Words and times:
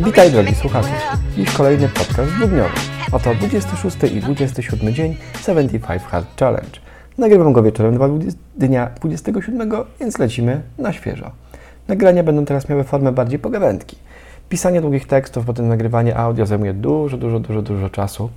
Witaj 0.00 0.30
drogi 0.32 0.54
słuchacze. 0.54 0.88
Dziś 1.36 1.50
kolejny 1.50 1.88
podcast 1.88 2.32
dwudniowy. 2.32 2.70
Oto 3.12 3.34
26 3.34 3.96
i 4.14 4.20
27 4.20 4.94
dzień 4.94 5.16
75 5.46 6.02
Hard 6.02 6.40
Challenge. 6.40 6.80
Nagrywam 7.18 7.52
go 7.52 7.62
wieczorem 7.62 7.98
dnia 8.56 8.90
27, 9.00 9.70
więc 10.00 10.18
lecimy 10.18 10.62
na 10.78 10.92
świeżo. 10.92 11.30
Nagrania 11.88 12.22
będą 12.22 12.44
teraz 12.44 12.68
miały 12.68 12.84
formę 12.84 13.12
bardziej 13.12 13.38
pogawędki. 13.38 13.96
Pisanie 14.48 14.80
długich 14.80 15.06
tekstów, 15.06 15.44
potem 15.44 15.68
nagrywanie 15.68 16.16
audio 16.16 16.46
zajmuje 16.46 16.74
dużo, 16.74 17.16
dużo, 17.16 17.40
dużo, 17.40 17.62
dużo 17.62 17.90
czasu. 17.90 18.30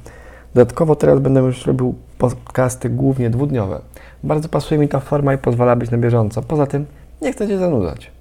Dodatkowo 0.53 0.95
teraz 0.95 1.19
będę 1.19 1.39
już 1.39 1.65
robił 1.65 1.95
podcasty 2.17 2.89
głównie 2.89 3.29
dwudniowe. 3.29 3.81
Bardzo 4.23 4.49
pasuje 4.49 4.79
mi 4.79 4.87
ta 4.87 4.99
forma 4.99 5.33
i 5.33 5.37
pozwala 5.37 5.75
być 5.75 5.91
na 5.91 5.97
bieżąco. 5.97 6.41
Poza 6.41 6.65
tym 6.65 6.85
nie 7.21 7.31
chcę 7.33 7.47
Cię 7.47 7.57
zanudzać. 7.57 8.11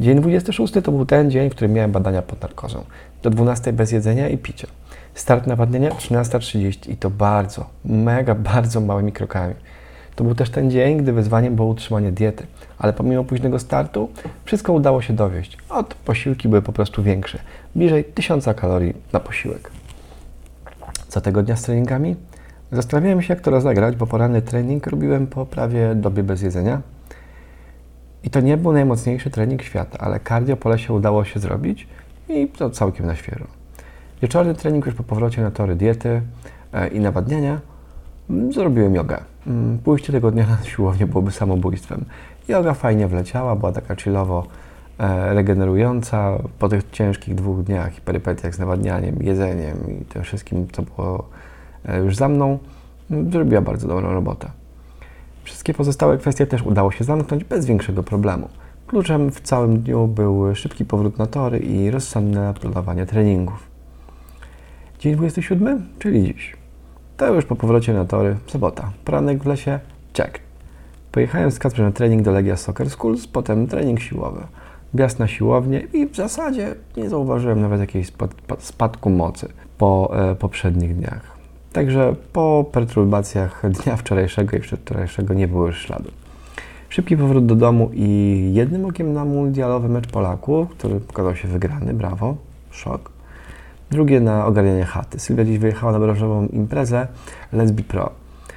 Dzień 0.00 0.20
26 0.20 0.74
to 0.84 0.92
był 0.92 1.06
ten 1.06 1.30
dzień, 1.30 1.50
w 1.50 1.52
którym 1.52 1.72
miałem 1.72 1.92
badania 1.92 2.22
pod 2.22 2.42
narkozą. 2.42 2.84
Do 3.22 3.30
12 3.30 3.72
bez 3.72 3.92
jedzenia 3.92 4.28
i 4.28 4.38
picia. 4.38 4.66
Start 5.14 5.46
nawadniania 5.46 5.90
13.30 5.90 6.90
i 6.90 6.96
to 6.96 7.10
bardzo, 7.10 7.66
mega, 7.84 8.34
bardzo 8.54 8.80
małymi 8.80 9.12
krokami. 9.12 9.54
To 10.16 10.24
był 10.24 10.34
też 10.34 10.50
ten 10.50 10.70
dzień, 10.70 10.96
gdy 10.96 11.12
wyzwaniem 11.12 11.56
było 11.56 11.68
utrzymanie 11.68 12.12
diety, 12.12 12.46
ale 12.78 12.92
pomimo 12.92 13.24
późnego 13.24 13.58
startu 13.58 14.08
wszystko 14.44 14.72
udało 14.72 15.02
się 15.02 15.12
dowieść. 15.12 15.58
Od 15.68 15.94
posiłki 15.94 16.48
były 16.48 16.62
po 16.62 16.72
prostu 16.72 17.02
większe, 17.02 17.38
bliżej 17.74 18.04
1000 18.04 18.44
kalorii 18.56 18.94
na 19.12 19.20
posiłek. 19.20 19.70
Co 21.12 21.20
tego 21.20 21.42
dnia 21.42 21.56
z 21.56 21.62
treningami? 21.62 22.16
Zastanawiałem 22.72 23.22
się, 23.22 23.34
jak 23.34 23.42
to 23.42 23.50
rozegrać, 23.50 23.96
bo 23.96 24.06
poranny 24.06 24.42
trening 24.42 24.86
robiłem 24.86 25.26
po 25.26 25.46
prawie 25.46 25.94
dobie 25.94 26.22
bez 26.22 26.42
jedzenia. 26.42 26.82
I 28.24 28.30
to 28.30 28.40
nie 28.40 28.56
był 28.56 28.72
najmocniejszy 28.72 29.30
trening 29.30 29.62
świata, 29.62 29.98
ale 29.98 30.20
cardio 30.20 30.56
po 30.56 30.68
lesie 30.68 30.92
udało 30.92 31.24
się 31.24 31.40
zrobić 31.40 31.88
i 32.28 32.48
to 32.48 32.70
całkiem 32.70 33.06
na 33.06 33.14
świeżo. 33.14 33.44
Wieczorny 34.22 34.54
trening 34.54 34.86
już 34.86 34.94
po 34.94 35.02
powrocie 35.02 35.42
na 35.42 35.50
tory 35.50 35.76
diety 35.76 36.22
e, 36.72 36.88
i 36.88 37.00
nawadniania 37.00 37.60
mm, 38.30 38.52
zrobiłem 38.52 38.94
jogę. 38.94 39.20
Mm, 39.46 39.78
Pójście 39.78 40.12
tego 40.12 40.30
dnia 40.30 40.46
na 40.46 40.64
siłownię 40.64 41.06
byłoby 41.06 41.30
samobójstwem. 41.30 42.04
Joga 42.48 42.74
fajnie 42.74 43.08
wleciała, 43.08 43.56
była 43.56 43.72
taka 43.72 43.96
chillowo 43.96 44.46
regenerująca 45.34 46.38
po 46.58 46.68
tych 46.68 46.90
ciężkich 46.90 47.34
dwóch 47.34 47.62
dniach 47.62 47.98
i 47.98 48.00
perypetiach 48.00 48.54
z 48.54 48.58
nawadnianiem, 48.58 49.16
jedzeniem 49.20 50.00
i 50.00 50.04
tym 50.04 50.22
wszystkim, 50.22 50.68
co 50.72 50.82
było 50.82 51.28
e, 51.84 51.98
już 51.98 52.16
za 52.16 52.28
mną, 52.28 52.58
zrobiła 53.30 53.60
bardzo 53.60 53.88
dobrą 53.88 54.12
robotę. 54.12 54.50
Wszystkie 55.44 55.74
pozostałe 55.74 56.18
kwestie 56.18 56.46
też 56.46 56.62
udało 56.62 56.92
się 56.92 57.04
zamknąć 57.04 57.44
bez 57.44 57.66
większego 57.66 58.02
problemu. 58.02 58.48
Kluczem 58.86 59.30
w 59.30 59.40
całym 59.40 59.80
dniu 59.80 60.06
był 60.06 60.54
szybki 60.54 60.84
powrót 60.84 61.18
na 61.18 61.26
tory 61.26 61.58
i 61.58 61.90
rozsądne 61.90 62.54
planowanie 62.60 63.06
treningów. 63.06 63.66
Dzień 64.98 65.16
27, 65.16 65.88
czyli 65.98 66.24
dziś. 66.24 66.56
To 67.16 67.34
już 67.34 67.44
po 67.44 67.56
powrocie 67.56 67.92
na 67.92 68.04
tory, 68.04 68.36
sobota. 68.46 68.92
Poranek 69.04 69.42
w 69.42 69.46
lesie, 69.46 69.80
check. 70.16 70.38
Pojechałem 71.12 71.50
z 71.50 71.58
Kacprem 71.58 71.86
na 71.86 71.92
trening 71.92 72.22
do 72.22 72.32
Legia 72.32 72.56
Soccer 72.56 72.90
Schools, 72.90 73.26
potem 73.26 73.66
trening 73.66 74.00
siłowy. 74.00 74.40
Wjazd 74.94 75.18
na 75.18 75.28
siłownię 75.28 75.80
i 75.92 76.06
w 76.06 76.16
zasadzie 76.16 76.74
nie 76.96 77.08
zauważyłem 77.08 77.60
nawet 77.60 77.80
jakiegoś 77.80 78.06
spad- 78.06 78.56
spadku 78.58 79.10
mocy 79.10 79.48
po 79.78 80.12
e, 80.30 80.34
poprzednich 80.34 80.96
dniach. 80.96 81.20
Także 81.72 82.14
po 82.32 82.64
perturbacjach 82.72 83.62
dnia 83.70 83.96
wczorajszego 83.96 84.56
i 84.56 84.60
wczorajszego 84.60 85.34
nie 85.34 85.48
było 85.48 85.66
już 85.66 85.78
śladu. 85.86 86.10
Szybki 86.88 87.16
powrót 87.16 87.46
do 87.46 87.54
domu 87.54 87.90
i 87.92 88.50
jednym 88.54 88.84
okiem 88.84 89.12
na 89.12 89.24
mundialowy 89.24 89.88
mecz 89.88 90.06
Polaków, 90.06 90.68
który 90.68 91.00
pokazał 91.00 91.36
się 91.36 91.48
wygrany, 91.48 91.94
brawo, 91.94 92.36
szok. 92.70 93.10
Drugie 93.90 94.20
na 94.20 94.46
ogarnianie 94.46 94.84
chaty. 94.84 95.20
Sylwia 95.20 95.44
dziś 95.44 95.58
wyjechała 95.58 95.92
na 95.92 95.98
branżową 95.98 96.46
imprezę 96.46 97.06
Let's 97.52 97.70
Be 97.70 97.82
Pro. 97.82 98.10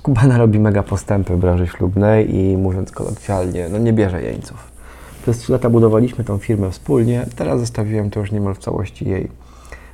Kubana 0.03 0.37
robi 0.37 0.59
mega 0.59 0.83
postępy 0.83 1.35
w 1.35 1.39
branży 1.39 1.67
ślubnej 1.67 2.35
i 2.35 2.57
mówiąc 2.57 2.91
kolokwialnie, 2.91 3.69
no 3.69 3.77
nie 3.77 3.93
bierze 3.93 4.21
jeńców. 4.21 4.74
Przez 5.25 5.37
3 5.37 5.51
lata 5.51 5.69
budowaliśmy 5.69 6.23
tą 6.23 6.37
firmę 6.37 6.71
wspólnie, 6.71 7.25
teraz 7.35 7.59
zostawiłem 7.59 8.09
to 8.09 8.19
już 8.19 8.31
niemal 8.31 8.53
w 8.53 8.57
całości 8.57 9.09
jej. 9.09 9.31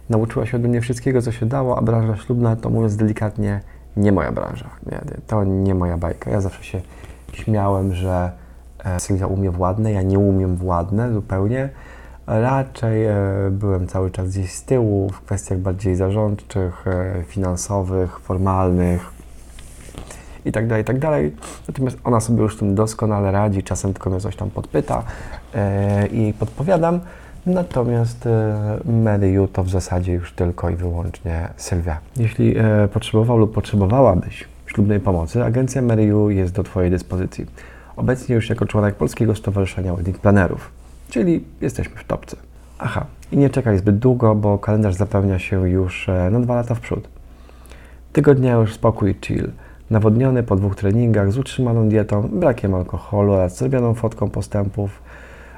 Nauczyła 0.09 0.45
się 0.45 0.57
ode 0.57 0.67
mnie 0.67 0.81
wszystkiego, 0.81 1.21
co 1.21 1.31
się 1.31 1.45
dało, 1.45 1.77
a 1.77 1.81
branża 1.81 2.17
ślubna 2.17 2.55
to 2.55 2.69
mówiąc 2.69 2.95
delikatnie, 2.95 3.61
nie 3.97 4.11
moja 4.11 4.31
branża. 4.31 4.69
Nie, 4.85 5.01
to 5.27 5.43
nie 5.43 5.75
moja 5.75 5.97
bajka. 5.97 6.31
Ja 6.31 6.41
zawsze 6.41 6.63
się 6.63 6.81
śmiałem, 7.33 7.93
że 7.93 8.31
e, 8.83 8.99
Sylwia 8.99 9.27
umie 9.27 9.51
władne, 9.51 9.91
ja 9.91 10.01
nie 10.01 10.19
umiem 10.19 10.55
władne 10.55 11.13
zupełnie. 11.13 11.69
Raczej 12.27 13.05
e, 13.05 13.15
byłem 13.51 13.87
cały 13.87 14.11
czas 14.11 14.29
gdzieś 14.29 14.51
z 14.53 14.63
tyłu 14.63 15.09
w 15.09 15.21
kwestiach 15.21 15.59
bardziej 15.59 15.95
zarządczych, 15.95 16.87
e, 16.87 17.23
finansowych, 17.27 18.19
formalnych 18.19 19.20
i 20.45 20.51
tak 20.51 20.67
dalej, 20.67 20.81
i 20.81 20.85
tak 20.85 20.99
dalej. 20.99 21.35
Natomiast 21.67 21.97
ona 22.03 22.19
sobie 22.19 22.41
już 22.41 22.57
tym 22.57 22.75
doskonale 22.75 23.31
radzi, 23.31 23.63
czasem 23.63 23.93
tylko 23.93 24.09
mnie 24.09 24.19
coś 24.19 24.35
tam 24.35 24.49
podpyta 24.49 25.03
e, 25.55 26.07
i 26.07 26.33
podpowiadam. 26.33 26.99
Natomiast 27.45 28.27
Mary 28.85 29.29
Yu 29.29 29.47
to 29.47 29.63
w 29.63 29.69
zasadzie 29.69 30.13
już 30.13 30.33
tylko 30.33 30.69
i 30.69 30.75
wyłącznie 30.75 31.47
Sylwia. 31.57 31.99
Jeśli 32.17 32.57
e, 32.57 32.87
potrzebował 32.87 33.37
lub 33.37 33.53
potrzebowałabyś 33.53 34.45
ślubnej 34.67 34.99
pomocy, 34.99 35.43
agencja 35.43 35.81
Mary 35.81 36.03
Yu 36.03 36.29
jest 36.29 36.53
do 36.53 36.63
Twojej 36.63 36.91
dyspozycji. 36.91 37.45
Obecnie 37.95 38.35
już 38.35 38.49
jako 38.49 38.65
członek 38.65 38.95
Polskiego 38.95 39.35
Stowarzyszenia 39.35 39.93
Wedding 39.93 40.19
Planerów, 40.19 40.71
czyli 41.09 41.43
jesteśmy 41.61 41.95
w 41.95 42.03
topce. 42.03 42.37
Aha, 42.79 43.05
i 43.31 43.37
nie 43.37 43.49
czekaj 43.49 43.77
zbyt 43.77 43.99
długo, 43.99 44.35
bo 44.35 44.57
kalendarz 44.57 44.95
zapełnia 44.95 45.39
się 45.39 45.69
już 45.69 46.09
na 46.31 46.39
dwa 46.39 46.55
lata 46.55 46.75
w 46.75 46.79
przód. 46.79 47.07
Tygodnia 48.13 48.53
już 48.53 48.73
spokój 48.73 49.15
chill. 49.21 49.51
Nawodniony 49.91 50.43
po 50.43 50.55
dwóch 50.55 50.75
treningach 50.75 51.31
z 51.31 51.37
utrzymaną 51.37 51.89
dietą, 51.89 52.29
brakiem 52.33 52.75
alkoholu 52.75 53.33
oraz 53.33 53.57
zrobioną 53.57 53.93
fotką 53.93 54.29
postępów. 54.29 55.01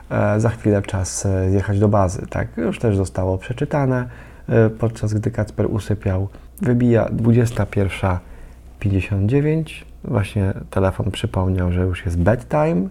E, 0.09 0.39
za 0.39 0.49
chwilę 0.49 0.81
czas 0.81 1.25
e, 1.25 1.51
jechać 1.51 1.79
do 1.79 1.87
bazy. 1.87 2.27
Tak, 2.29 2.47
już 2.57 2.79
też 2.79 2.97
zostało 2.97 3.37
przeczytane, 3.37 4.09
e, 4.49 4.69
podczas 4.69 5.13
gdy 5.13 5.31
Kacper 5.31 5.65
usypiał. 5.65 6.27
Wybija 6.61 7.05
21.59. 7.05 9.63
Właśnie 10.03 10.53
telefon 10.69 11.11
przypomniał, 11.11 11.71
że 11.71 11.81
już 11.81 12.05
jest 12.05 12.17
bedtime. 12.17 12.87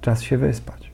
Czas 0.00 0.22
się 0.22 0.38
wyspać. 0.38 0.90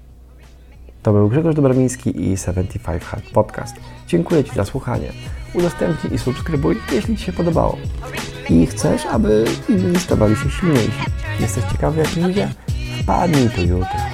To 1.03 1.13
był 1.13 1.29
Grzegorz 1.29 1.55
Dobramiński 1.55 2.31
i 2.31 2.37
75 2.37 3.03
Hard 3.03 3.31
Podcast. 3.31 3.77
Dziękuję 4.07 4.45
Ci 4.45 4.55
za 4.55 4.65
słuchanie. 4.65 5.09
Udostępnij 5.55 6.15
i 6.15 6.19
subskrybuj, 6.19 6.77
jeśli 6.93 7.17
Ci 7.17 7.25
się 7.25 7.33
podobało. 7.33 7.79
I 8.51 8.67
chcesz, 8.67 9.07
aby 9.07 9.45
inni 9.69 9.99
stawali 9.99 10.37
się 10.37 10.51
silniejsi. 10.51 10.93
Jesteś 11.41 11.65
ciekawy, 11.73 12.01
jak 12.01 12.17
ludzie? 12.17 12.49
Wpadnij 13.03 13.51
tu 13.51 13.61
jutro. 13.61 14.12